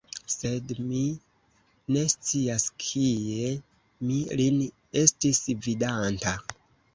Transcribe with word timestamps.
Sed 0.35 0.69
mi 0.85 1.01
ne 1.95 2.05
scias, 2.13 2.65
kie 2.85 3.51
mi 4.07 4.17
lin 4.41 4.59
estis 5.05 5.45
vidanta. 5.69 6.35